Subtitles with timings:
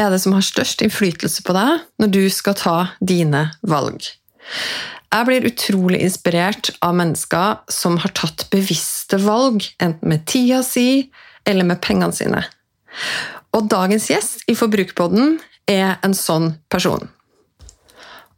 [0.00, 4.06] er det som har størst innflytelse på deg når du skal ta dine valg?
[5.14, 11.10] Jeg blir utrolig inspirert av mennesker som har tatt bevisste valg, enten med tida si
[11.46, 12.42] eller med pengene sine.
[13.54, 15.38] Og dagens gjest i Forbrukerpodden
[15.70, 17.06] er en sånn person.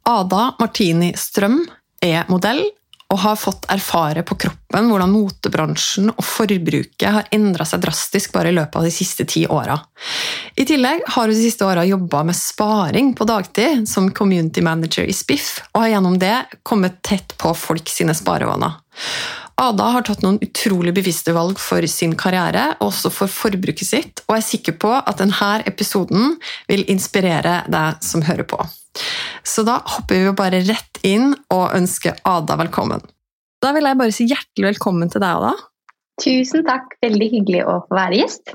[0.07, 1.63] Ada Martini Strøm
[2.05, 2.61] er modell
[3.07, 8.51] og har fått erfare på kroppen hvordan motebransjen og forbruket har endra seg drastisk bare
[8.51, 9.77] i løpet av de siste ti åra.
[10.59, 15.07] I tillegg har hun de siste åra jobba med sparing på dagtid som community manager
[15.07, 16.35] i Spiff, og har gjennom det
[16.67, 18.75] kommet tett på folk sine sparevaner.
[19.57, 24.35] Ada har tatt noen utrolig bevisste valg for sin karriere, også for forbruket sitt, og
[24.35, 26.35] er sikker på at denne episoden
[26.69, 28.59] vil inspirere deg som hører på.
[29.41, 33.01] Så da hopper vi bare rett inn og ønsker Ada velkommen.
[33.57, 35.55] Da vil jeg bare si hjertelig velkommen til deg, Ada.
[36.21, 36.93] Tusen takk.
[37.01, 38.53] Veldig hyggelig å få være gjest.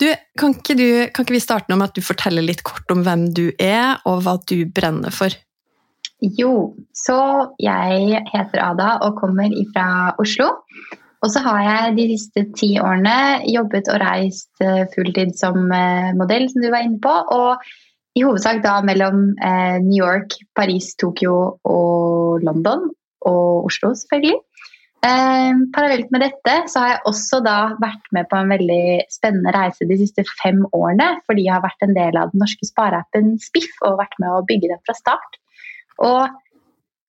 [0.00, 0.08] Du,
[0.40, 3.30] kan, ikke du, kan ikke vi starte med at du forteller litt kort om hvem
[3.36, 5.32] du er, og hva du brenner for?
[6.20, 7.16] Jo, så
[7.62, 9.86] jeg heter Ada og kommer fra
[10.20, 10.50] Oslo.
[11.20, 16.12] Og så har jeg de siste ti årene jobbet og reist eh, fulltid som eh,
[16.16, 17.12] modell, som du var inne på.
[17.12, 17.64] Og
[18.16, 22.88] i hovedsak da mellom eh, New York, Paris, Tokyo og London.
[23.28, 24.40] Og Oslo, selvfølgelig.
[25.00, 29.88] Parallelt med dette så har jeg også da vært med på en veldig spennende reise
[29.88, 31.14] de siste fem årene.
[31.28, 34.44] Fordi jeg har vært en del av den norske spareappen Spiff og vært med å
[34.48, 35.39] bygge den fra start.
[36.06, 36.36] Og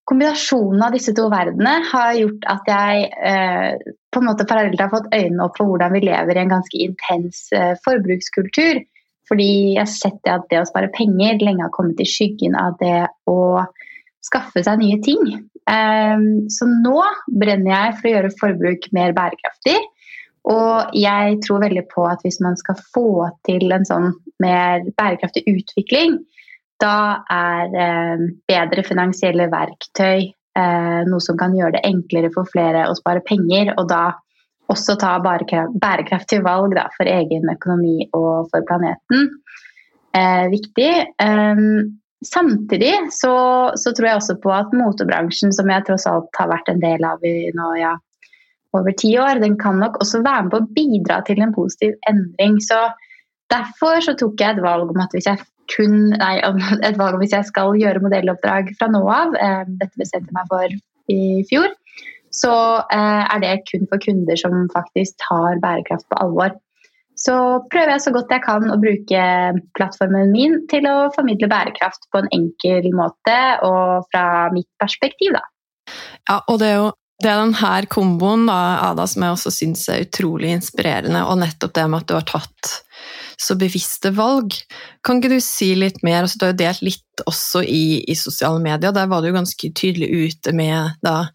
[0.09, 4.91] kombinasjonen av disse to verdenene har gjort at jeg eh, på en måte parallelt har
[4.91, 8.81] fått øynene opp for hvordan vi lever i en ganske intens eh, forbrukskultur.
[9.31, 12.75] Fordi jeg har sett at det å spare penger lenge har kommet i skyggen av
[12.81, 13.63] det å
[14.25, 15.22] skaffe seg nye ting.
[15.72, 16.97] Ehm, så nå
[17.40, 19.78] brenner jeg for å gjøre forbruk mer bærekraftig.
[20.51, 24.09] Og jeg tror veldig på at hvis man skal få til en sånn
[24.41, 26.18] mer bærekraftig utvikling,
[26.81, 26.97] da
[27.31, 32.97] er ehm, bedre finansielle verktøy eh, noe som kan gjøre det enklere for flere å
[32.97, 34.03] spare penger, og da
[34.72, 39.28] også ta bærekraftige valg da, for egen økonomi og for planeten.
[40.16, 40.92] Eh, viktig.
[41.24, 41.66] Eh,
[42.25, 43.36] samtidig så,
[43.75, 47.06] så, tror jeg også på at motebransjen, som jeg tross alt har vært en del
[47.08, 47.96] av i nå, ja,
[48.78, 51.98] over ti år, den kan nok også være med på å bidra til en positiv
[52.08, 52.59] endring.
[52.63, 52.78] Så
[53.52, 55.42] derfor så tok jeg et valg om at hvis jeg
[55.73, 56.35] kun, nei,
[56.87, 60.39] et valg om hvis jeg skal gjøre modelloppdrag fra nå av, eh, dette bestemte jeg
[60.39, 60.79] meg for
[61.11, 61.71] i fjor,
[62.31, 62.53] så
[62.93, 66.55] eh, er det kun for kunder som faktisk tar bærekraft på alvor.
[67.19, 67.35] Så
[67.69, 69.25] prøver jeg så godt jeg kan å bruke
[69.77, 75.43] plattformen min til å formidle bærekraft på en enkel måte og fra mitt perspektiv, da.
[76.29, 76.89] Ja, og det er jo
[77.21, 78.57] det er denne komboen da,
[78.88, 82.25] Ada, som jeg også syns er utrolig inspirerende, og nettopp det med at du har
[82.25, 82.71] tatt
[83.41, 84.56] så bevisste valg.
[85.06, 86.24] Kan ikke du si litt mer?
[86.24, 89.72] Altså, du har jo delt litt også i, i sosiale medier, der var du ganske
[89.78, 91.31] tydelig ute med da,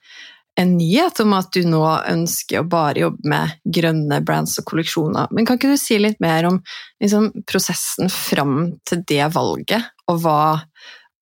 [0.56, 5.28] en nyhet om at du nå ønsker å bare jobbe med grønne brands og kolleksjoner.
[5.34, 6.62] Men kan ikke du si litt mer om
[7.02, 10.40] liksom, prosessen fram til det valget, og hva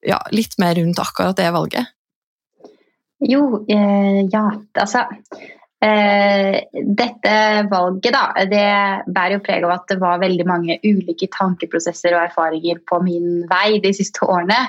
[0.04, 1.86] ja, Litt mer rundt akkurat det valget?
[3.24, 4.42] Jo, eh, ja,
[4.76, 5.06] altså
[5.84, 7.32] Dette
[7.68, 8.68] valget, da, det
[9.12, 13.42] bærer jo preg av at det var veldig mange ulike tankeprosesser og erfaringer på min
[13.50, 14.62] vei de siste årene.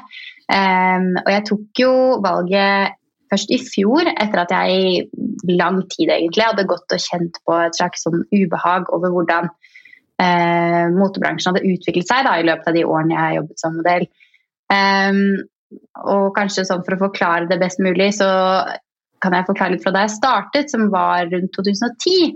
[0.51, 1.93] Eh, og jeg tok jo
[2.25, 2.97] valget
[3.31, 5.05] først i fjor, etter at jeg
[5.47, 9.49] i lang tid egentlig hadde gått og kjent på et slags sånn ubehag over hvordan
[10.21, 14.07] eh, motebransjen hadde utviklet seg da, i løpet av de årene jeg jobbet som modell.
[14.71, 15.19] Um,
[16.05, 18.29] og kanskje sånn for å forklare det best mulig, så
[19.25, 22.35] kan jeg forklare litt fra da jeg startet, som var rundt 2010.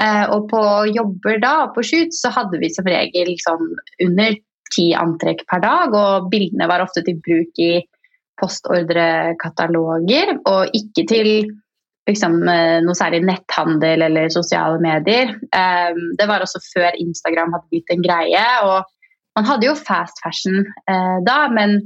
[0.00, 0.62] Uh, og på
[0.96, 4.38] jobber da, på shoot, så hadde vi som regel sånn under
[4.72, 7.74] ti antrekk per dag, og bildene var ofte til bruk i
[8.40, 11.28] postordrekataloger, og ikke til
[12.08, 15.34] liksom, eh, noe særlig netthandel eller sosiale medier.
[15.52, 18.46] Um, det var også før Instagram hadde blitt en greie.
[18.64, 18.88] og
[19.36, 20.64] Man hadde jo fast fashion
[21.28, 21.78] da, men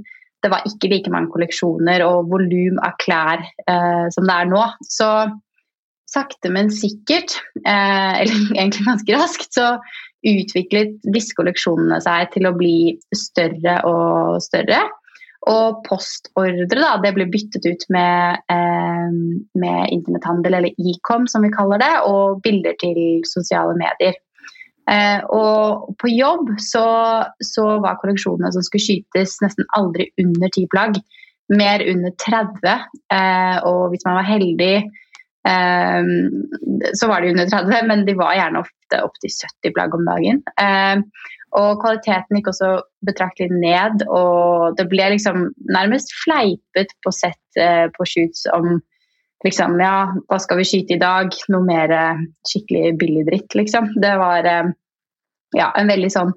[0.45, 4.63] det var ikke like mange kolleksjoner og volum av klær eh, som det er nå.
[4.85, 5.09] Så
[6.11, 9.77] sakte, men sikkert, eh, eller egentlig ganske raskt, så
[10.27, 14.87] utviklet disse kolleksjonene seg til å bli større og større.
[15.47, 19.19] Og postordre da, det ble byttet ut med, eh,
[19.63, 24.17] med internetthandel, eller Ecom som vi kaller det, og bilder til sosiale medier.
[24.91, 26.87] Eh, og på jobb så,
[27.43, 31.01] så, var kolleksjonene som skulle skytes, nesten aldri under ti plagg.
[31.53, 32.87] Mer under 30.
[33.15, 34.75] Eh, og hvis man var heldig,
[35.49, 36.11] eh,
[36.95, 40.43] så var de under 30, men de var gjerne ofte opptil 70 plagg om dagen.
[40.63, 41.03] Eh,
[41.57, 42.73] og kvaliteten gikk også
[43.07, 48.81] betraktelig ned, og det ble liksom nærmest fleipet på sett eh, på shoots om
[49.45, 51.35] liksom Ja, hva skal vi skyte i dag?
[51.53, 53.93] Noe mer eh, skikkelig billig dritt, liksom.
[54.01, 54.71] Det var eh,
[55.57, 56.33] ja, en veldig sånn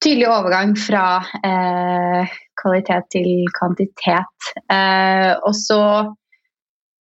[0.00, 4.50] tydelig overgang fra eh, kvalitet til kvantitet.
[4.72, 5.82] Eh, og så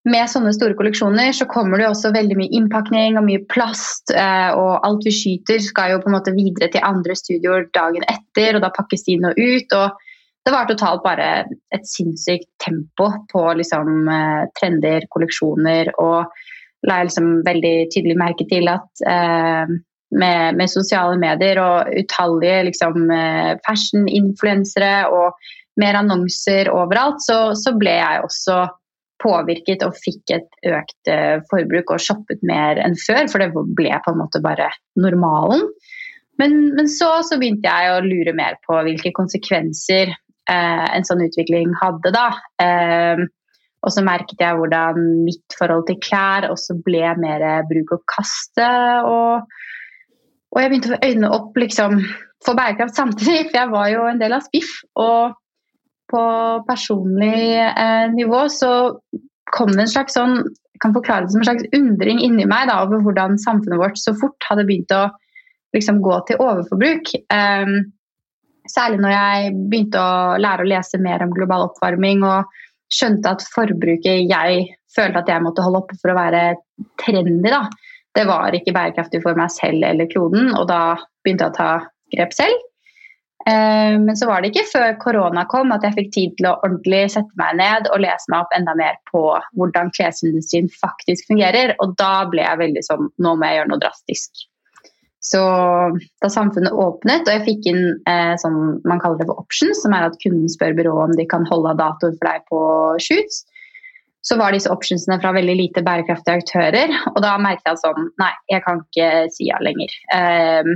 [0.08, 4.12] med sånne store kolleksjoner så kommer det også veldig mye innpakning og mye plast.
[4.14, 8.06] Eh, og alt vi skyter skal jo på en måte videre til andre studioer dagen
[8.08, 9.78] etter, og da pakkes de inn ut.
[9.78, 10.04] og
[10.46, 11.29] det var totalt bare
[11.75, 16.31] et sinnssykt tempo på liksom, eh, trender, kolleksjoner, og
[16.87, 19.76] la jeg liksom veldig tydelig merke til at eh,
[20.08, 25.37] med, med, sosiale medier og utallige liksom, eh, fashion-influensere og
[25.79, 28.62] mer annonser overalt, så, så ble jeg også
[29.23, 33.91] påvirket og fikk et økt uh, forbruk og shoppet mer enn før, for det ble
[34.05, 35.64] på en måte bare normalen.
[36.38, 40.14] Men, men så, så, begynte jeg å lure mer på hvilke konsekvenser
[40.54, 42.12] en sånn utvikling hadde.
[42.14, 42.28] da.
[42.62, 43.26] Uh,
[43.86, 44.96] og så merket jeg hvordan
[45.26, 48.70] mitt forhold til klær også ble mer bruk og kaste.
[49.06, 49.44] Og,
[50.50, 52.00] og jeg begynte å få øynene opp liksom,
[52.44, 54.80] for bærekraft samtidig, for jeg var jo en del av Spiff.
[54.98, 55.36] og
[56.08, 56.20] på
[56.64, 58.72] personlig eh, nivå så
[59.52, 60.38] kom det en slags sånn
[60.82, 64.14] kan forklare det som en slags undring inni meg da, over hvordan samfunnet vårt så
[64.18, 65.08] fort hadde begynt å
[65.74, 67.10] liksom, gå til overforbruk.
[67.34, 67.90] Um,
[68.73, 72.59] særlig når jeg begynte å lære å lese mer om global oppvarming og
[72.93, 76.43] skjønte at forbruket jeg følte at jeg måtte holde oppe for å være
[77.00, 77.67] trendy, da,
[78.17, 80.50] det var ikke bærekraftig for meg selv eller kloden.
[80.56, 81.70] Og da begynte jeg å ta
[82.15, 82.65] grep selv.
[83.47, 86.56] Eh, men så var det ikke før korona kom at jeg fikk tid til å
[86.59, 89.23] ordentlig sette meg ned og lese meg opp enda mer på
[89.61, 91.76] hvordan klesindustrien faktisk fungerer.
[91.85, 94.49] Og da ble jeg veldig sånn Nå må jeg gjøre noe drastisk.
[95.25, 95.41] Så
[96.23, 99.94] da samfunnet åpnet og jeg fikk inn eh, sånn man kaller det for options, som
[99.97, 102.61] er at kunden spør byrået om de kan holde av datoer for deg på
[103.03, 103.43] shoots,
[104.29, 106.93] så var disse optionsene fra veldig lite bærekraftige aktører.
[107.15, 109.94] Og da merket jeg sånn Nei, jeg kan ikke si ja lenger.
[110.15, 110.70] Eh,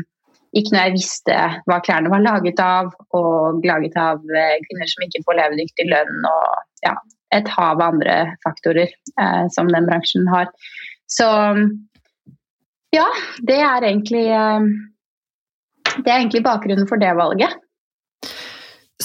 [0.59, 5.06] ikke når jeg visste hva klærne var laget av, og laget av eh, kvinner som
[5.06, 6.97] ikke får levedyktig lønn, og ja,
[7.33, 10.50] et hav av andre faktorer eh, som den bransjen har.
[11.11, 11.29] Så
[12.93, 13.06] ja,
[13.49, 14.67] det er egentlig eh,
[15.93, 17.59] Det er egentlig bakgrunnen for det valget.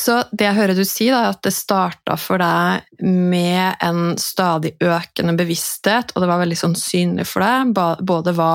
[0.08, 4.14] Så det jeg hører du si, da, er at det starta for deg med en
[4.22, 7.74] stadig økende bevissthet, og det var veldig sånn synlig for deg,
[8.08, 8.54] både hva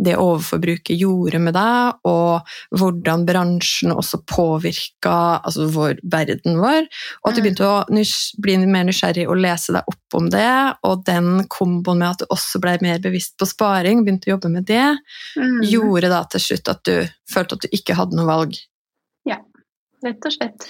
[0.00, 7.28] det overforbruket gjorde med deg, og hvordan bransjen også påvirka altså vår, verden vår, og
[7.28, 7.44] at du mm.
[7.44, 8.06] begynte å
[8.46, 10.54] bli mer nysgjerrig og lese deg opp om det,
[10.88, 14.52] og den komboen med at du også ble mer bevisst på sparing, begynte å jobbe
[14.54, 14.86] med det,
[15.36, 15.60] mm.
[15.74, 16.96] gjorde da til slutt at du
[17.28, 18.56] følte at du ikke hadde noe valg
[20.06, 20.68] rett og slett.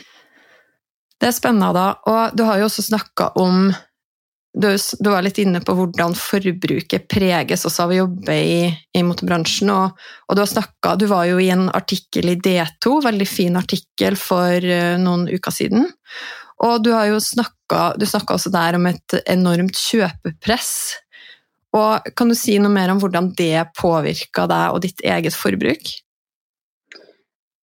[1.21, 1.87] Det er spennende, da.
[2.11, 3.71] Og du har jo også snakka om
[4.57, 8.61] du, du, var litt inne på hvordan forbruket preges også av å jobbe i,
[8.97, 9.69] i motebransjen.
[9.73, 14.17] Og, og, du snakket, du var jo i en artikkel i D2, veldig fin artikkel
[14.17, 15.85] for uh, noen uker siden.
[16.65, 20.73] Og du har jo snakka, snakka også der om et enormt kjøpepress.
[21.77, 25.93] Og kan du si noe mer om hvordan det påvirka deg og ditt eget forbruk?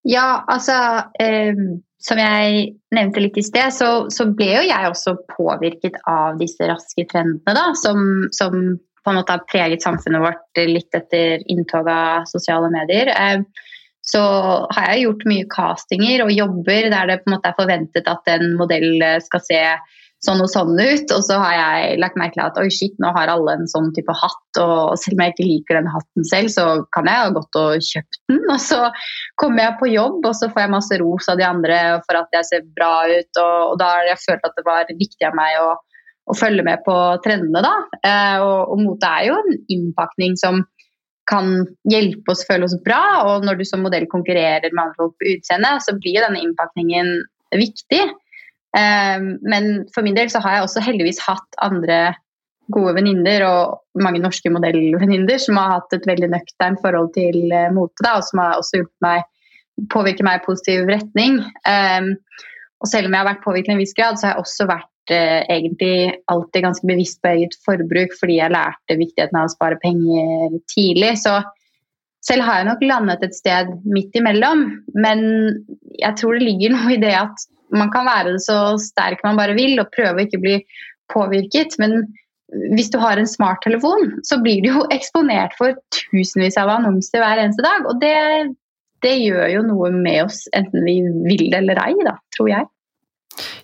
[0.03, 0.75] Ja, altså
[1.23, 1.55] eh,
[2.03, 6.67] Som jeg nevnte litt i sted, så, så, ble jo jeg også påvirket av disse
[6.67, 8.57] raske trendene, da, som, som
[9.03, 13.11] på en måte har preget samfunnet vårt litt etter inntog av sosiale medier.
[13.13, 13.69] Eh,
[14.03, 14.21] så
[14.75, 18.27] har jeg gjort mye castinger og jobber der det på en måte er forventet at
[18.33, 19.61] en modell skal se
[20.23, 21.13] sånn og sånn ut.
[21.13, 23.91] Og så har jeg lagt merke til at oi, shit, nå har alle en sånn
[23.95, 27.31] type hatt, og selv om jeg ikke liker den hatten selv, så kan jeg ha
[27.35, 28.43] gått og kjøpt den.
[28.47, 28.81] Og så
[29.41, 32.37] kommer jeg på jobb, og så får jeg masse ros av de andre for at
[32.39, 35.39] jeg ser bra ut, og, og da har jeg følt at det var viktig av
[35.39, 35.73] meg å,
[36.31, 37.75] å følge med på trendene, da.
[37.99, 40.63] Eh, og, og mote er jo en innpakning som
[41.29, 41.53] kan
[41.87, 45.15] hjelpe oss å føle oss bra, og når du som modell konkurrerer med andre folk
[45.19, 47.15] på utseende, så blir denne innpakningen
[47.55, 48.01] viktig.
[48.77, 52.15] Ehm, men for min del så har jeg også heldigvis hatt andre
[52.73, 57.69] gode venninner og mange norske modellvenninner som har hatt et veldig nøkternt forhold til uh,
[57.75, 59.27] mote, og som har også gjort meg
[59.91, 61.41] påvirke meg i positiv retning.
[61.67, 62.13] Um,
[62.83, 64.69] og selv om jeg har vært påvirket i en viss grad, så har jeg også
[64.69, 65.97] vært uh, egentlig
[66.31, 71.17] alltid ganske bevisst på eget forbruk fordi jeg lærte viktigheten av å spare penger tidlig.
[71.25, 71.41] Så
[72.23, 74.69] selv har jeg nok landet et sted midt imellom.
[74.95, 75.25] Men
[75.99, 79.55] jeg tror det ligger noe i det at man kan være så sterk man bare
[79.57, 80.57] vil og prøve å ikke bli
[81.13, 81.77] påvirket.
[81.81, 82.03] Men
[82.75, 85.77] hvis du har en smarttelefon, så blir du jo eksponert for
[86.11, 87.87] tusenvis av annonser hver eneste dag.
[87.89, 88.13] Og det,
[89.05, 92.69] det gjør jo noe med oss, enten vi vil det eller ei, da, tror jeg.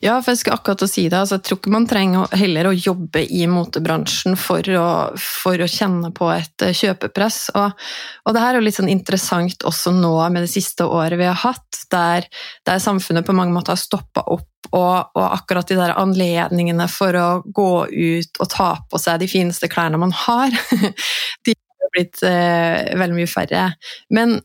[0.01, 1.17] Ja, for jeg skal akkurat si det.
[1.17, 5.69] Altså, jeg tror ikke man trenger heller å jobbe i motebransjen for å, for å
[5.69, 7.39] kjenne på et eh, kjøpepress.
[7.59, 7.85] Og,
[8.25, 11.27] og, det her er jo litt sånn interessant også nå med det siste året vi
[11.27, 12.27] har hatt, der,
[12.67, 17.15] der samfunnet på mange måter har stoppa opp, og, og, akkurat de der anledningene for
[17.15, 20.53] å gå ut og ta på seg de fineste klærne man har,
[21.45, 23.73] de har blitt eh, veldig mye færre.
[24.13, 24.39] Men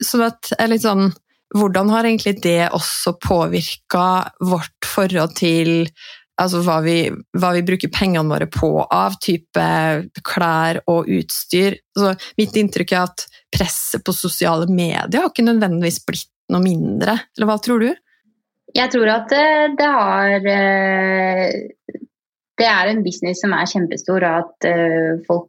[0.00, 1.10] så det er litt sånn
[1.56, 4.06] hvordan har egentlig det også påvirka
[4.46, 5.90] vårt forhold til
[6.40, 6.96] altså hva vi,
[7.36, 9.64] hva vi, bruker pengene våre på av type
[10.24, 11.76] klær og utstyr?
[11.96, 17.18] Altså, mitt inntrykk er at presset på sosiale medier har ikke nødvendigvis blitt noe mindre,
[17.36, 17.90] eller hva tror du?
[18.74, 19.46] Jeg tror at det,
[19.78, 21.46] det har eh,
[22.58, 25.48] Det er en business som er kjempestor, og at eh, folk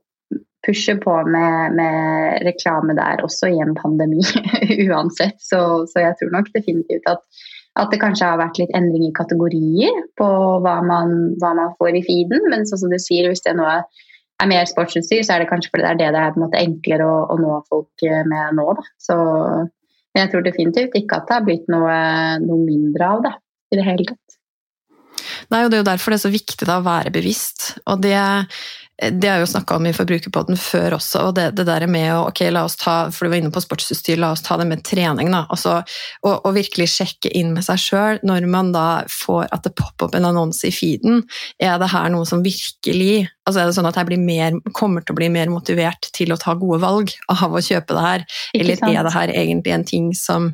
[0.65, 4.21] pushe på med, med, reklame der, også i en pandemi
[4.89, 5.39] uansett.
[5.41, 7.25] Så, så, jeg tror nok definitivt at,
[7.79, 10.29] at, det kanskje har vært litt endring i kategorier på
[10.63, 12.47] hva man, hva man får i feeden.
[12.53, 13.85] Men sånn som du sier, hvis det nå er,
[14.41, 16.47] er mer sportsutstyr, så er det kanskje fordi det er det det er på en
[16.47, 18.67] måte enklere å, å nå folk med nå.
[18.77, 18.89] Da.
[19.01, 19.17] Så
[20.11, 21.95] men jeg tror definitivt ikke at det har blitt noe,
[22.43, 23.33] noe mindre av det
[23.71, 24.37] i det hele tatt.
[25.51, 27.77] Nei, og Det er jo derfor det er så viktig da, å være bevisst.
[27.85, 28.17] og det
[29.09, 32.11] det har jeg jo snakka om i Forbrukerpodden før også, og det, det, der med
[32.13, 34.67] å ok, la oss ta for du var inne på sportsutstyr, la oss ta det
[34.69, 35.31] med trening.
[35.33, 35.79] da, altså,
[36.21, 40.09] og, og, virkelig sjekke inn med seg sjøl når man da får at det popper
[40.09, 41.23] opp en annonse i feeden.
[41.57, 45.15] Er det her noe som virkelig altså Er det sånn at jeg mer, kommer til
[45.15, 48.83] å bli mer motivert til å ta gode valg av å kjøpe det her, eller
[48.85, 50.51] er det her egentlig en ting som,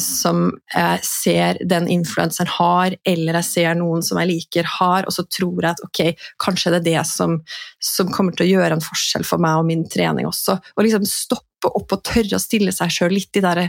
[0.00, 5.12] som jeg ser den influenseren har, eller jeg ser noen som jeg liker har, og
[5.14, 6.00] så tror jeg at ok,
[6.40, 7.36] kanskje det er det som
[7.84, 10.58] som kommer til å gjøre en forskjell for meg og min trening også.
[10.76, 13.68] Og liksom stoppe opp og tørre å stille seg sjøl litt i derre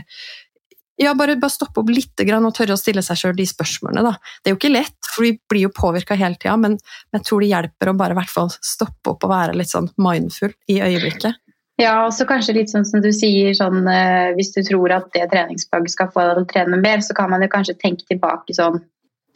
[1.00, 4.02] ja, bare, bare, stoppe opp litt og tørre å stille seg sjøl de spørsmålene.
[4.04, 4.10] Da.
[4.42, 6.76] Det er jo ikke lett, for vi blir jo påvirka hele tida, men
[7.16, 8.26] jeg tror det hjelper å bare
[8.60, 11.40] stoppe opp og være litt sånn mindful i øyeblikket.
[11.80, 15.06] Ja, og så kanskje litt sånn som du sier, sånn, eh, hvis du tror at
[15.14, 18.06] det treningsplagget skal få deg til å trene mer, så kan man jo kanskje tenke
[18.08, 18.82] tilbake sånn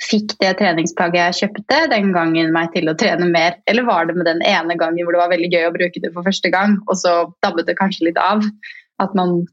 [0.03, 4.17] Fikk det treningsplagget jeg kjøpte den gangen meg til å trene mer, eller var det
[4.19, 6.75] med den ene gangen hvor det var veldig gøy å bruke det for første gang,
[6.91, 7.13] og så
[7.47, 8.43] dabbet det kanskje litt av?
[8.99, 9.45] At man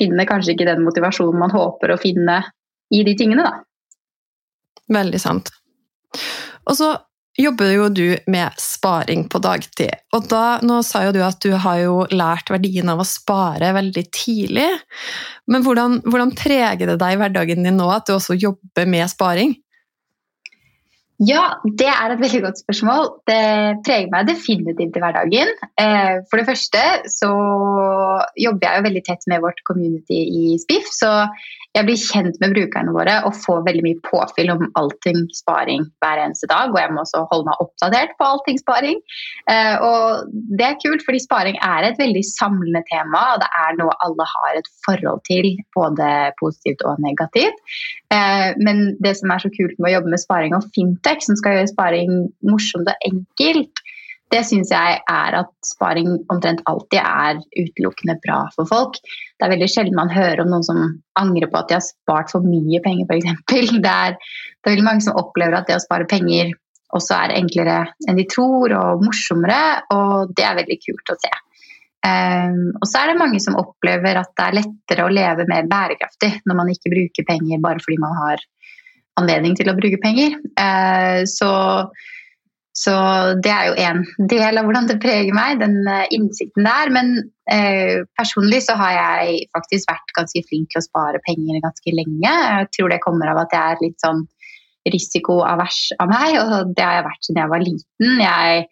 [0.00, 2.38] finner kanskje ikke den motivasjonen man håper å finne
[2.88, 3.60] i de tingene, da.
[4.96, 5.52] Veldig sant.
[6.64, 6.94] Og så
[7.40, 9.92] jobber jo du med sparing på dagtid.
[10.16, 13.74] Og da, nå sa jo du at du har jo lært verdien av å spare
[13.76, 14.70] veldig tidlig.
[15.50, 19.08] Men hvordan, hvordan preger det deg i hverdagen din nå at du også jobber med
[19.12, 19.56] sparing?
[21.24, 23.06] Ja, det er et veldig godt spørsmål.
[23.28, 23.44] Det
[23.86, 25.52] preger meg definitivt i hverdagen.
[25.80, 27.30] Eh, for det første så
[28.36, 31.12] jobber jeg jo veldig tett med vårt community i Spiff, så
[31.76, 36.22] jeg blir kjent med brukerne våre og får veldig mye påfyll om allting sparing hver
[36.22, 36.72] eneste dag.
[36.72, 39.02] Og jeg må også holde meg oppdatert på allting sparing.
[39.52, 43.22] Eh, og det er kult, fordi sparing er et veldig samlende tema.
[43.34, 46.08] Og det er noe alle har et forhold til, både
[46.40, 47.60] positivt og negativt.
[48.14, 51.36] Eh, men det som er så kult med å jobbe med sparing og fintech, som
[51.36, 52.16] skal gjøre sparing
[52.46, 53.84] morsomt og enkelt,
[54.34, 58.98] det syns jeg er at sparing omtrent alltid er utelukkende bra for folk.
[59.38, 60.82] Det er veldig sjelden man hører om noen som
[61.20, 63.42] angrer på at de har spart for mye penger, f.eks.
[63.52, 64.18] Det, det er
[64.66, 66.50] veldig mange som opplever at det å spare penger
[66.96, 67.78] også er enklere
[68.08, 69.60] enn de tror, og morsommere,
[69.94, 71.32] og det er veldig kult å se.
[72.06, 75.66] Um, og så er det mange som opplever at det er lettere å leve mer
[75.70, 78.44] bærekraftig når man ikke bruker penger bare fordi man har
[79.18, 80.36] anledning til å bruke penger.
[80.54, 81.50] Uh, så
[82.76, 82.94] så
[83.40, 86.90] det er jo en del av hvordan det preger meg, den eh, innsikten der.
[86.92, 87.14] Men
[87.48, 92.34] eh, personlig så har jeg faktisk vært ganske flink til å spare penger ganske lenge.
[92.34, 94.26] Jeg tror det kommer av at jeg er litt sånn
[94.92, 98.20] risikoavers av meg, og det har jeg vært siden jeg var liten.
[98.20, 98.66] Jeg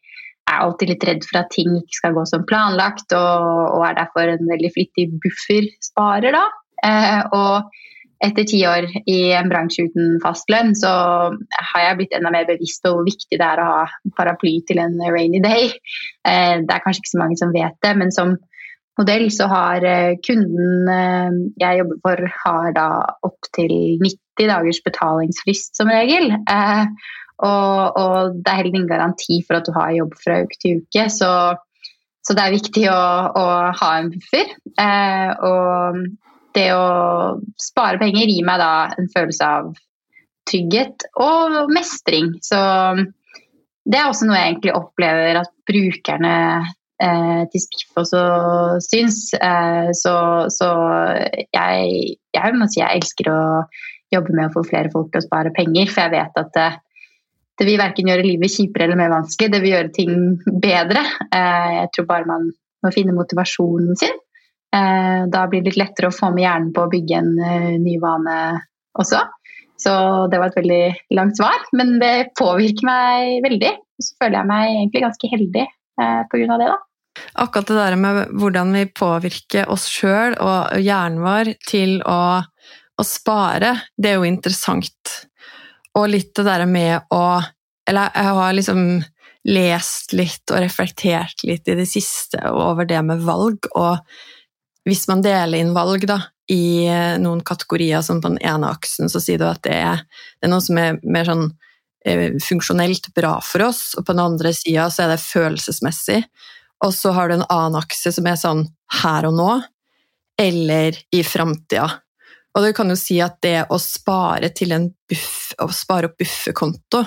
[0.44, 3.98] er alltid litt redd for at ting ikke skal gå som planlagt, og, og er
[4.02, 6.44] derfor en veldig flittig buffersparer, da.
[6.84, 7.80] Eh, og
[8.22, 10.90] etter ti år i en bransje uten fastlønn, så
[11.34, 13.84] har jeg blitt enda mer bevisst på hvor viktig det er å ha
[14.18, 15.70] paraply til en rainy day.
[16.26, 18.36] Eh, det er kanskje ikke så mange som vet det, men som
[19.00, 22.88] modell så har eh, kunden eh, jeg jobber for, har da
[23.26, 26.32] opptil 90 dagers betalingsfrist som regel.
[27.44, 30.84] Og, og, det er heller ingen garanti for at du har jobb fra uke til
[30.84, 31.08] uke.
[31.10, 31.30] Så,
[32.22, 33.00] så det er viktig å,
[33.36, 34.54] å ha en buffer.
[35.50, 36.04] og
[36.54, 36.84] det å
[37.60, 39.74] spare penger gir meg da en følelse av
[40.48, 42.32] trygghet og mestring.
[42.44, 42.58] Så
[43.84, 46.34] det er også noe jeg egentlig opplever at brukerne
[47.02, 48.22] eh, til Spiff også
[48.84, 49.18] syns.
[49.36, 50.14] Eh, så,
[50.52, 50.70] så
[51.52, 53.42] jeg, jeg, må si jeg elsker å
[54.14, 56.68] jobbe med å få flere folk til å spare penger, for jeg vet at det,
[57.58, 60.14] det vil verken gjøre livet kjipere eller mer vanskelig, det vil gjøre ting
[60.62, 61.02] bedre.
[61.28, 62.52] Eh, jeg tror bare man
[62.84, 64.20] må finne motivasjonen sin.
[64.74, 67.74] Eh, da blir det litt lettere å få med hjernen på å bygge en eh,
[67.78, 68.38] ny vane
[68.98, 69.20] også.
[69.78, 69.92] Så
[70.30, 73.72] det var et veldig langt svar, men det påvirker meg veldig.
[74.02, 76.58] Så føler jeg meg egentlig ganske heldig eh, pga.
[76.58, 76.80] det, da.
[77.44, 83.06] Akkurat det der med hvordan vi påvirker oss sjøl og hjernen vår til å, å,
[83.06, 85.18] spare, det er jo interessant.
[85.94, 87.42] Og litt det der med å
[87.84, 88.78] Eller jeg har liksom
[89.44, 94.00] lest litt og reflektert litt i det siste over det med valg, og
[94.84, 99.08] hvis man deler inn valg da, i eh, noen kategorier, som på den ene aksen,
[99.08, 100.02] så sier du at det er,
[100.38, 101.46] det er noe som er mer sånn
[102.04, 106.20] eh, funksjonelt bra for oss, og på den andre sida så er det følelsesmessig.
[106.84, 108.66] Og så har du en annen akse som er sånn
[109.00, 109.50] her og nå,
[110.40, 111.88] eller i framtida.
[112.54, 116.20] Og du kan jo si at det å spare til en buff, å spare opp
[116.20, 117.02] bufferkonto,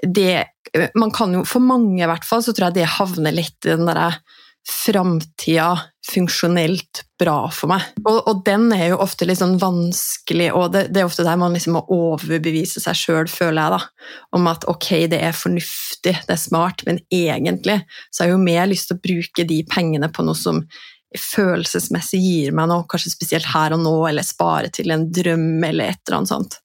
[0.00, 0.46] det
[0.94, 3.72] man kan jo, For mange i hvert fall, så tror jeg det havner litt i
[3.72, 4.12] den derre
[4.68, 7.84] framtida funksjonelt bra for meg.
[8.02, 11.38] Og, og, den er jo ofte litt sånn vanskelig, og det, det er ofte der
[11.40, 16.16] man liksom må overbevise seg sjøl, føler jeg, da, om at ok, det er fornuftig,
[16.26, 19.60] det er smart, men egentlig så har jeg jo mer lyst til å bruke de
[19.70, 20.64] pengene på noe som
[21.18, 25.90] følelsesmessig gir meg noe, kanskje spesielt her og nå, eller spare til en drøm, eller
[25.90, 26.60] et eller annet sånt.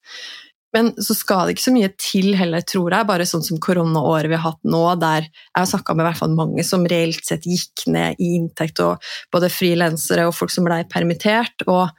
[0.75, 4.27] Men så skal det ikke så mye til heller, tror jeg, bare sånn som koronaåret
[4.27, 7.23] vi har hatt nå, der jeg har snakka med i hvert fall mange som reelt
[7.23, 11.95] sett gikk ned i inntekt, og både frilansere og folk som blei permittert, og,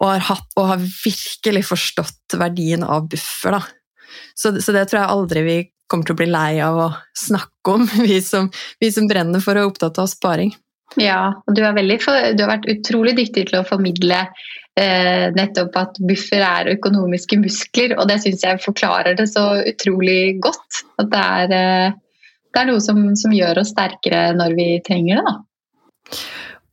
[0.00, 3.58] og, har hatt, og, har virkelig forstått verdien av buffer.
[3.58, 4.22] Da.
[4.32, 7.76] Så, så det tror jeg aldri vi kommer til å bli lei av å snakke
[7.76, 8.48] om, vi som,
[8.80, 10.56] vi som brenner for å være opptatt av sparing.
[10.94, 11.62] Ja, og du,
[12.00, 14.22] for, du har vært utrolig dyktig til å formidle
[14.78, 20.38] eh, nettopp at buffer er økonomiske muskler, og det syns jeg forklarer det så utrolig
[20.44, 20.82] godt.
[21.02, 25.20] At det er, eh, det er noe som, som, gjør oss sterkere når vi trenger
[25.20, 25.26] det.
[25.32, 26.20] da.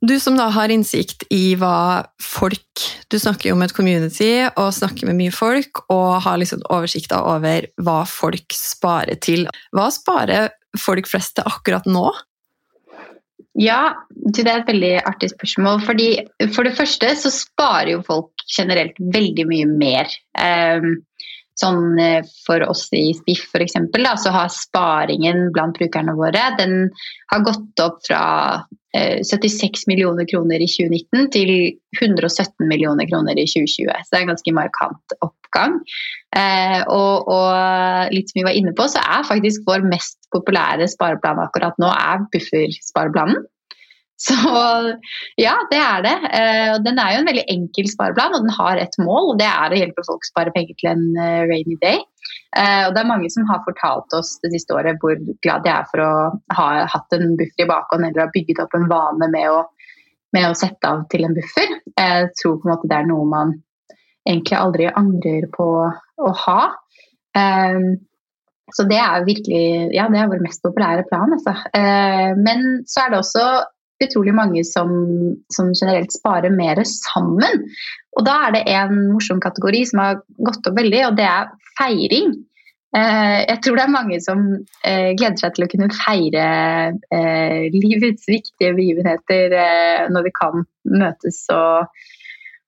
[0.03, 4.73] Du som da har innsikt i hva folk Du snakker jo om et community og
[4.75, 9.45] snakker med mye folk og har liksom oversikt over hva folk sparer til.
[9.71, 12.09] Hva sparer folk flest til akkurat nå?
[13.59, 15.81] Ja, det er et veldig artig spørsmål.
[15.85, 16.09] Fordi
[16.55, 20.13] For det første så sparer jo folk generelt veldig mye mer.
[20.33, 20.95] Um,
[21.59, 23.77] sånn eh, For oss i Spiff f.eks.
[24.23, 26.89] så har sparingen blant brukerne våre den
[27.31, 28.23] har gått opp fra
[28.95, 31.53] eh, 76 millioner kroner i 2019 til
[32.01, 33.93] 117 millioner kroner i 2020.
[33.93, 35.79] Så det er en ganske markant oppgang.
[36.35, 40.89] Eh, og, og, litt som vi var inne på, så er faktisk vår mest populære
[40.89, 43.43] spareplan akkurat nå er bufferspareplanen.
[44.27, 44.35] Så
[45.41, 46.13] ja, det er det.
[46.73, 49.33] Og den er jo en veldig enkel spareplan, og den har et mål.
[49.33, 51.99] og Det er å hjelpe folk å spare penger til en uh, rainy day.
[52.55, 55.73] Uh, og det er mange som har fortalt oss det siste året hvor glad de
[55.73, 56.13] er for å
[56.55, 59.59] ha hatt en buffer i bakhånd eller ha bygget opp en vane med å,
[60.37, 61.75] med å sette av til en buffer.
[61.97, 63.53] Jeg tror på en måte det er noe man
[64.23, 66.59] egentlig aldri angrer på å ha.
[68.73, 71.33] Så det er virkelig ja, det er vår mest populære plan.
[71.35, 71.57] Altså.
[72.39, 73.43] Men så er det også
[74.07, 74.89] utrolig mange som,
[75.53, 77.67] som, generelt sparer mer sammen.
[78.17, 81.53] Og da er det en morsom kategori som har gått opp veldig, og det er
[81.77, 82.33] feiring.
[82.93, 84.41] Eh, jeg tror det er mange som
[84.85, 86.47] eh, gleder seg til å kunne feire
[87.09, 89.55] eh, livets viktige begivenheter
[90.13, 90.61] når vi kan
[90.93, 91.89] møtes og,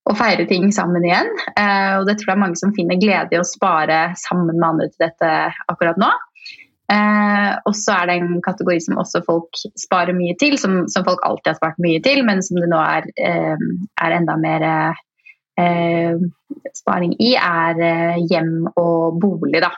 [0.10, 1.30] og feire ting sammen igjen.
[2.00, 4.90] Og det tror jeg er mange som finner glede i å spare sammen med andre
[4.90, 5.34] til dette
[5.70, 6.10] akkurat nå.
[6.94, 11.06] Eh, og så er det en kategori som også folk sparer mye til, som, som
[11.08, 13.64] folk alltid har spart mye til, men som det nå er, eh,
[14.06, 16.20] er enda mer eh,
[16.78, 19.64] sparing i, er eh, hjem og bolig.
[19.66, 19.72] da.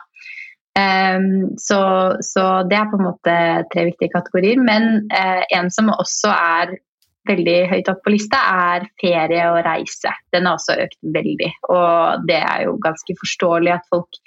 [0.78, 1.80] Eh, så,
[2.20, 3.38] så, det er på en måte
[3.72, 4.60] tre viktige kategorier.
[4.60, 6.76] Men eh, en som også er
[7.28, 10.12] veldig høyt opp på lista, er ferie og reise.
[10.32, 11.50] Den har også økt veldig.
[11.72, 14.20] Og det er jo ganske forståelig at folk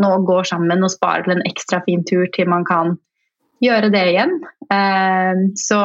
[0.00, 2.96] nå går sammen og sparer til en ekstra fin tur til man kan
[3.64, 4.36] gjøre det igjen.
[4.72, 5.80] Eh, så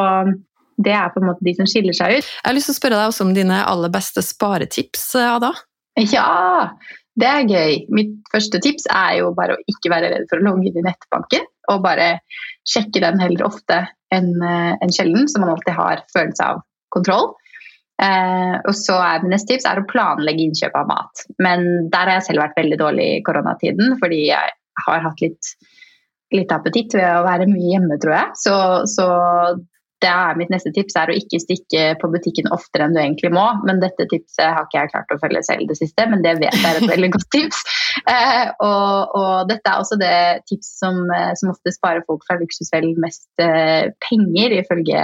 [0.76, 2.28] det er på en måte de som skiller seg ut.
[2.28, 5.54] Jeg har lyst til å spørre deg også om dine aller beste sparetips, Ada?
[6.12, 6.72] Ja,
[7.16, 7.78] det er gøy.
[7.96, 10.86] Mitt første tips er jo bare å ikke være redd for å logge inn i
[10.88, 11.48] nettbanken.
[11.72, 12.18] Og bare
[12.68, 16.64] sjekke den heller ofte enn eh, en sjelden, så man alltid har følelse av
[16.96, 17.32] kontroll.
[18.04, 21.28] Eh, og så er Mitt neste tips er å planlegge innkjøp av mat.
[21.42, 25.54] Men der har jeg selv vært veldig dårlig i koronatiden, fordi jeg har hatt litt,
[26.36, 28.36] litt appetitt ved å være mye hjemme, tror jeg.
[28.42, 28.58] Så,
[28.92, 29.08] så
[30.04, 33.32] det er mitt neste tips er å ikke stikke på butikken oftere enn du egentlig
[33.34, 33.46] må.
[33.68, 36.54] Men dette tipset har ikke jeg klart å følge selv det siste, men det vet
[36.54, 37.66] jeg er et veldig godt tips.
[38.12, 42.36] Eh, og, og, dette er også det tipset som, eh, som ofte sparer folk fra
[42.38, 45.00] luksusfellen mest eh, penger, ifølge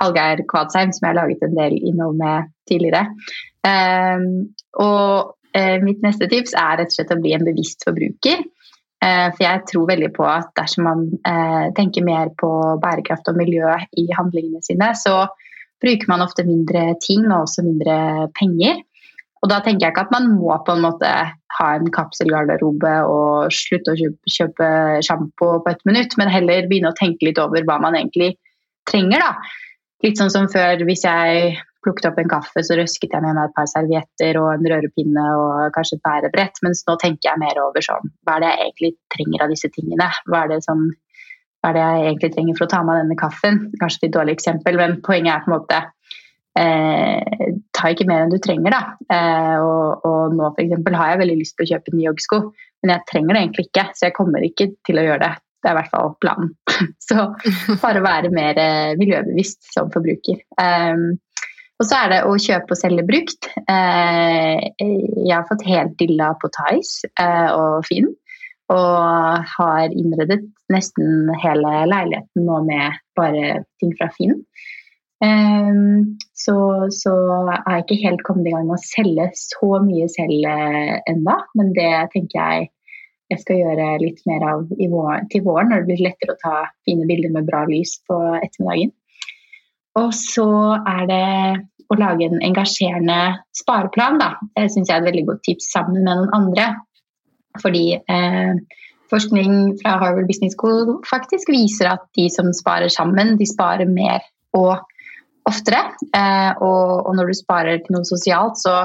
[0.00, 3.06] Hallgeir Kvadsheim, som jeg har laget en del innhold med tidligere.
[3.66, 4.26] Eh,
[4.82, 8.44] og eh, mitt neste tips er rett og slett å bli en bevisst forbruker.
[9.04, 12.50] Eh, for jeg tror veldig på at dersom man eh, tenker mer på
[12.82, 15.26] bærekraft og miljø i handlingene sine, så
[15.82, 17.96] bruker man ofte mindre ting og også mindre
[18.38, 18.80] penger.
[19.44, 21.10] Og da tenker jeg ikke at man må på en måte
[21.56, 24.70] ha en kapselgarderobe og slutte å kjøpe,
[25.04, 28.32] sjampo på et minutt, men heller begynne å tenke litt over hva man egentlig
[28.88, 29.22] trenger.
[29.22, 29.30] da.
[30.04, 31.56] Litt sånn som før, hvis jeg
[31.86, 35.24] plukket opp en kaffe, så røsket jeg med meg et par servietter og en rørepinne
[35.38, 36.62] og kanskje et bærebrett.
[36.66, 39.70] Mens nå tenker jeg mer over sånn Hva er det jeg egentlig trenger av disse
[39.74, 40.08] tingene?
[40.26, 40.82] Hva er det, som,
[41.62, 43.62] hva er det jeg egentlig trenger for å ta med denne kaffen?
[43.80, 45.80] Kanskje et litt dårlig eksempel, men poenget er på en måte
[46.58, 48.82] eh, Ta ikke mer enn du trenger, da.
[49.12, 50.78] Eh, og, og, nå f.eks.
[50.90, 52.44] har jeg veldig lyst til å kjøpe nye joggsko,
[52.82, 55.34] men jeg trenger det egentlig ikke, så jeg kommer ikke til å gjøre det.
[55.66, 56.50] Det er i hvert fall planen.
[57.08, 57.24] Så
[57.82, 60.38] bare være mer eh, miljøbevisst som forbruker.
[60.62, 61.16] Um,
[61.76, 63.48] og så er det å kjøpe og selge brukt.
[63.66, 68.12] Eh, jeg har fått helt dilla på Tice eh, og Finn.
[68.70, 70.38] Og har innredet
[70.72, 74.38] nesten hele leiligheten nå med bare ting fra Finn.
[75.18, 76.56] Um, så,
[76.94, 77.12] så
[77.56, 80.48] er jeg ikke helt kommet i gang med å selge så mye selv
[81.10, 82.70] enda, men det tenker jeg
[83.32, 86.54] jeg skal gjøre litt mer av vår, til våren, når det blir lettere å ta
[86.86, 88.92] fine bilder med bra lys på ettermiddagen.
[89.96, 90.48] Og så
[90.86, 91.26] er det
[91.90, 93.20] å lage en engasjerende
[93.56, 94.18] spareplan.
[94.20, 94.34] Da.
[94.56, 96.66] Det syns jeg er et veldig godt tips sammen med noen andre.
[97.62, 98.58] Fordi eh,
[99.12, 104.24] forskning fra Harvard Business School faktisk viser at de som sparer sammen, de sparer mer
[104.56, 104.84] og
[105.48, 105.82] oftere.
[106.10, 108.82] Eh, og, og, når du sparer til noe sosialt, så,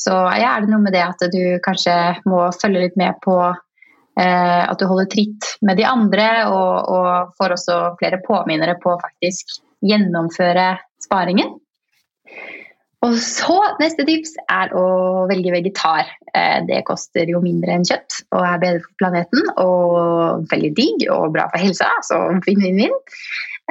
[0.00, 1.96] så ja, er det noe med det at du kanskje
[2.28, 7.34] må følge litt med på eh, at du holder tritt med de andre, og, og
[7.40, 10.72] får også flere påminnere på å faktisk gjennomføre
[11.04, 11.58] sparingen.
[13.00, 16.08] Og så Neste tips er å velge vegetar.
[16.36, 19.46] Eh, det koster jo mindre enn kjøtt og er bedre for planeten.
[19.62, 22.92] Og veldig digg og bra for helsa, så vinn-vinn-vinn.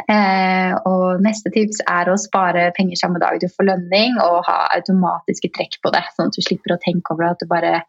[0.08, 4.60] Eh, og neste tips er å spare penger samme dag du får lønning, og ha
[4.78, 7.82] automatiske trekk på det, sånn at du slipper å tenke over at du bare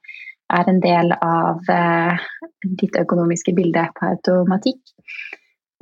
[0.51, 2.31] er en del av eh,
[2.81, 4.81] ditt økonomiske bilde på automatikk.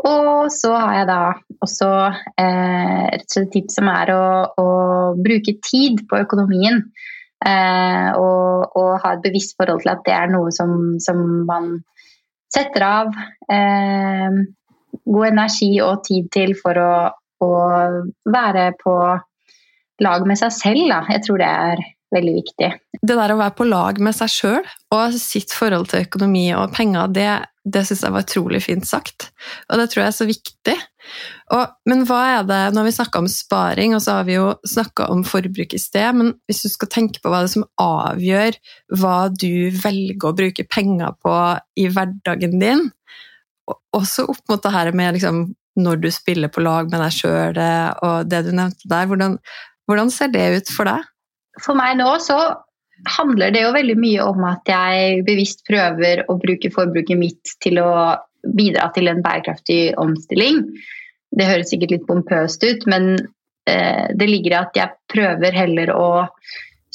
[0.06, 1.22] Og så har jeg da
[1.64, 1.88] også
[2.38, 4.24] eh, slett tips som er å,
[4.60, 4.68] å
[5.18, 6.84] bruke tid på økonomien.
[7.38, 11.76] Eh, og, og, ha et bevisst forhold til at det er noe som, som man
[12.50, 13.12] setter av
[13.50, 14.38] eh,
[15.08, 16.94] god energi og tid til for å,
[17.44, 17.52] å,
[18.28, 18.96] være på
[20.04, 20.90] lag med seg selv.
[20.90, 21.04] Da.
[21.14, 22.68] Jeg tror det er veldig viktig.
[22.98, 26.72] Det der å være på lag med seg sjøl og sitt forhold til økonomi og
[26.76, 27.30] penger, det,
[27.68, 29.28] det syns jeg var utrolig fint sagt.
[29.68, 30.76] Og det tror jeg er så viktig.
[31.56, 34.36] Og, men hva er det, Nå har vi snakka om sparing, og så har vi
[34.36, 37.54] jo snakka om forbruk i sted, men hvis du skal tenke på hva det er
[37.54, 38.58] som avgjør
[39.00, 41.34] hva du velger å bruke penger på
[41.80, 42.88] i hverdagen din,
[43.96, 45.42] også opp mot det her med liksom,
[45.78, 47.61] når du spiller på lag med deg sjøl
[48.07, 49.37] og det du nevnte der, hvordan,
[49.88, 51.07] hvordan ser det ut for deg?
[51.62, 52.38] For meg nå så
[53.07, 57.81] handler det jo veldig mye om at jeg bevisst prøver å bruke forbruket mitt til
[57.83, 57.90] å
[58.59, 60.62] bidra til en bærekraftig omstilling.
[61.35, 63.14] Det høres sikkert litt pompøst ut, men
[63.68, 66.09] eh, det ligger i at jeg prøver heller å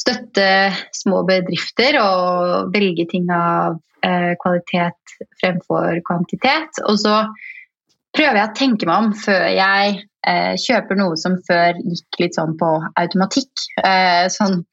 [0.03, 0.47] støtte
[0.95, 6.81] små bedrifter og velge ting av eh, kvalitet fremfor kvantitet.
[6.87, 7.21] Og så
[8.13, 12.39] prøver jeg å tenke meg om før jeg eh, kjøper noe som før gikk litt
[12.39, 13.67] sånn på automatikk.
[13.83, 14.63] Eh, sånn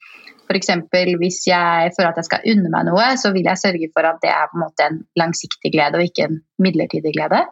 [0.51, 0.71] F.eks.
[1.15, 4.17] hvis jeg for at jeg skal unne meg noe, så vil jeg sørge for at
[4.23, 7.45] det er på en måte en langsiktig glede og ikke en midlertidig glede.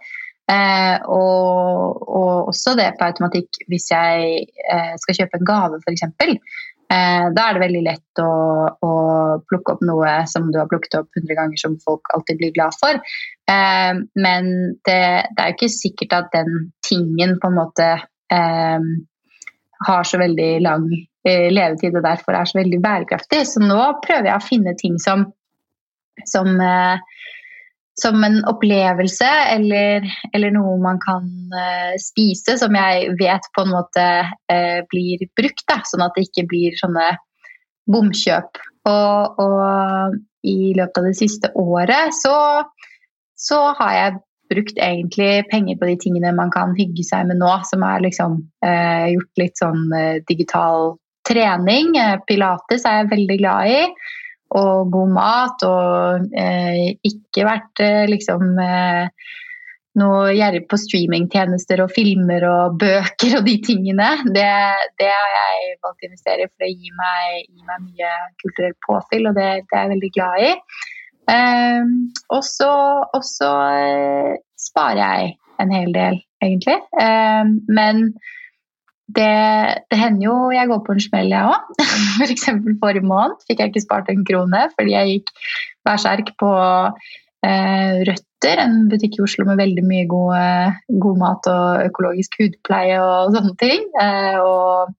[0.49, 6.07] Eh, og, og, også det på automatikk hvis jeg eh, skal kjøpe en gave, f.eks.
[6.89, 8.31] Eh, da er det veldig lett å,
[8.81, 8.93] å,
[9.45, 12.73] plukke opp noe som du har plukket opp 100 ganger, som folk alltid blir glad
[12.79, 12.97] for.
[13.51, 14.49] Eh, men
[14.87, 17.91] det, det, er jo ikke sikkert at den tingen på en måte
[18.33, 18.89] eh,
[19.87, 20.89] har så veldig lang
[21.29, 23.43] levetid og derfor er så veldig bærekraftig.
[23.45, 25.27] Så nå prøver jeg å finne ting som,
[26.25, 27.27] som, eh,
[27.99, 33.73] som en opplevelse eller, eller, noe man kan uh, spise som jeg vet på en
[33.73, 34.05] måte
[34.91, 35.65] blir brukt.
[35.69, 37.11] Da, sånn at det ikke blir sånne
[37.89, 38.61] bomkjøp.
[38.89, 42.63] Og, og i løpet av det siste året så,
[43.37, 47.51] så har jeg brukt egentlig penger på de tingene man kan hygge seg med nå,
[47.69, 49.83] som er liksom uh, gjort litt sånn
[50.29, 50.95] digital
[51.29, 51.93] trening.
[52.25, 53.83] Pilates er jeg veldig glad i.
[54.57, 55.67] Og god mat.
[55.67, 59.29] Og eh, ikke vært eh, liksom eh,
[59.99, 64.09] noe gjerrig på streamingtjenester og filmer og bøker og de tingene.
[64.35, 64.47] Det,
[65.01, 68.77] det har jeg valgt å investere i, for det gir meg, gir meg mye kulturell
[68.85, 70.51] påfyll, og det, det, er jeg veldig glad i.
[71.35, 71.93] Eh,
[72.37, 74.33] og så eh,
[74.69, 76.79] sparer jeg en hel del, egentlig.
[77.01, 78.05] Eh, men
[79.09, 79.33] det,
[79.89, 81.85] det, hender jo jeg går på en smell, jeg òg.
[82.19, 82.49] F.eks.
[82.65, 85.31] For forrige måned fikk jeg ikke spart en krone fordi jeg gikk
[85.87, 86.51] berserk på
[87.47, 92.99] eh, Røtter, en butikk i Oslo med veldig mye god, god mat og økologisk hudpleie
[93.01, 93.87] og sånne ting.
[94.03, 94.93] Eh, og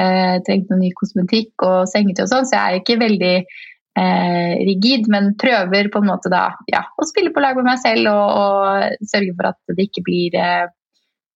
[0.00, 3.34] eh, trengte noe ny kosmetikk og sengetøy og sånn, så jeg er ikke veldig
[3.98, 7.80] eh, rigid, men prøver på en måte da ja, å spille på lag med meg
[7.82, 10.68] selv og, og sørge for at det ikke blir eh,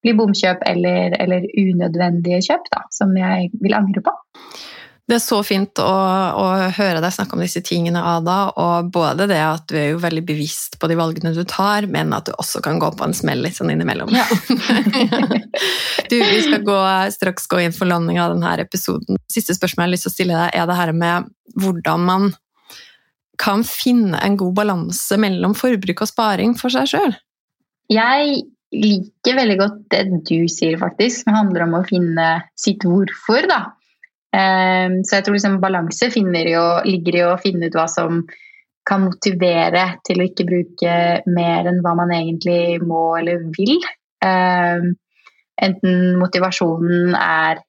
[0.05, 4.15] blir bomkjøp eller, eller, unødvendige kjøp da, som jeg vil angre på.
[5.05, 5.89] Det er så fint å,
[6.41, 6.45] å,
[6.79, 8.37] høre deg snakke om disse tingene, Ada.
[8.57, 12.15] Og både det at du er jo veldig bevisst på de valgene du tar, men
[12.17, 14.15] at du også kan gå på en smell litt sånn innimellom.
[14.17, 14.25] Ja.
[16.11, 16.79] du, vi skal gå,
[17.19, 19.21] straks gå inn for landing av denne episoden.
[19.29, 21.29] Siste spørsmål jeg har lyst til å stille deg, er det her med
[21.61, 22.33] hvordan man
[23.45, 27.17] kan finne en god balanse mellom forbruk og sparing for seg sjøl?
[27.93, 28.41] Jeg
[28.75, 31.25] liker veldig godt det du sier, faktisk.
[31.27, 33.61] Det handler om å finne sitt hvorfor, da.
[34.35, 38.25] Ehm, så jeg tror liksom balanse jo, ligger i å finne ut hva som
[38.85, 40.97] kan motivere til å ikke bruke
[41.31, 43.79] mer enn hva man egentlig må eller vil.
[44.25, 44.95] Ehm,
[45.63, 47.63] enten motivasjonen er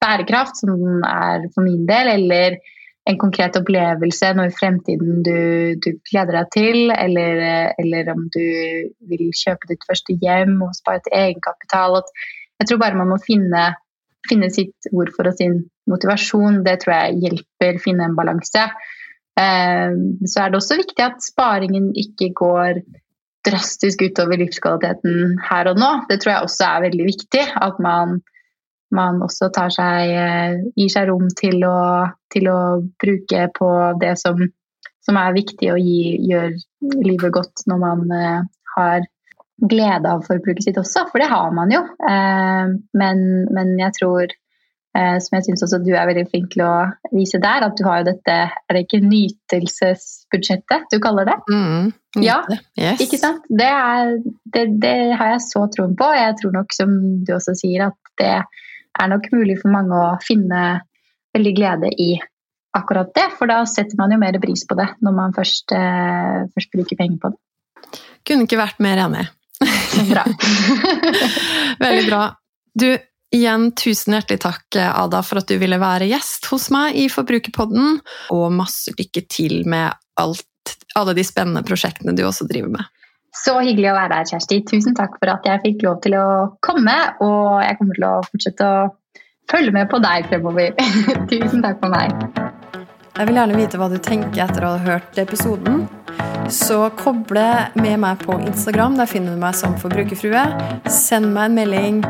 [0.00, 2.58] bærekraft, som den er for min del, eller
[3.10, 5.38] en konkret opplevelse, noe i fremtiden du,
[5.82, 7.42] du gleder deg til, eller,
[7.80, 8.44] eller, om du
[9.10, 12.00] vil kjøpe ditt første hjem og spare til egenkapital.
[12.60, 13.70] Jeg tror bare man må finne,
[14.28, 16.62] finne sitt hvorfor og sin motivasjon.
[16.66, 18.66] Det tror jeg hjelper å finne en balanse.
[19.40, 22.82] Eh, så er det også viktig at sparingen ikke går
[23.46, 25.92] drastisk utover livskvaliteten her og nå.
[26.10, 27.46] Det tror jeg også er veldig viktig.
[27.56, 28.20] At man
[28.94, 32.58] man også tar seg, eh, gir seg rom til å, til å
[33.00, 33.70] bruke på
[34.02, 34.42] det som,
[35.06, 36.58] som er viktig og gjør
[37.06, 38.42] livet godt når man uh,
[38.74, 39.06] har
[39.70, 41.82] glede av forbruket sitt også, for det har man jo.
[42.02, 44.36] Uh, men, men, jeg tror,
[44.90, 46.72] som jeg syns også du er veldig flink til å
[47.12, 51.36] vise der, at du har jo dette Er det ikke nytelsesbudsjettet du kaller det?
[51.46, 52.40] Mm, ja,
[52.74, 52.98] yes.
[53.04, 53.46] ikke sant?
[53.46, 54.16] Det, er,
[54.50, 56.08] det, det, har jeg så troen på.
[56.18, 58.34] Jeg tror nok, som du også sier, at det
[59.00, 60.80] er nok mulig for mange å finne
[61.34, 62.12] veldig glede i
[62.76, 63.26] akkurat det.
[63.38, 66.98] For da setter man jo mer pris på det når man først, eh, først bruker
[66.98, 68.00] penger på det.
[68.26, 69.26] Kunne ikke vært mer enig.
[70.10, 70.24] Bra.
[71.84, 72.22] veldig bra.
[72.80, 72.88] Du,
[73.34, 77.98] igjen tusen hjertelig takk, Ada, for at du ville være gjest hos meg i Forbrukerpodden.
[78.36, 82.99] Og masse lykke til med alt, alle de spennende prosjektene du også driver med.
[83.34, 84.60] Så hyggelig å være her, Kjersti.
[84.66, 86.28] Tusen takk for at jeg fikk lov til å
[86.66, 86.96] komme.
[87.22, 88.88] Og jeg kommer til å fortsette å
[89.50, 90.74] følge med på deg fremover.
[91.30, 92.14] Tusen takk for meg.
[93.20, 95.84] Jeg vil gjerne vite hva du tenker etter å ha hørt episoden.
[96.50, 97.44] Så koble
[97.78, 98.96] med meg på Instagram.
[98.98, 100.42] Der finner du meg som Forbrukerfrue.
[100.90, 102.00] Send meg en melding.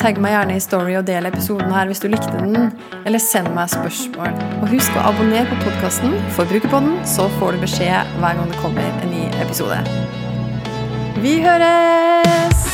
[0.00, 2.72] Tagg meg gjerne i story og del episoden her hvis du likte den.
[3.04, 4.34] Eller send meg spørsmål.
[4.62, 9.02] Og husk å abonnere på podkasten Forbrukerpodden, så får du beskjed hver gang det kommer
[9.04, 10.23] en ny episode.
[11.16, 12.73] Vi høres!